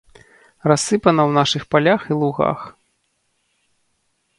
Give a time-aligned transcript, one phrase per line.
[0.71, 2.59] Рассыпана ў нашых палях і лугах.